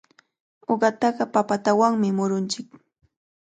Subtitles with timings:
[0.73, 2.67] Uqataqa papatanawmi murunchik.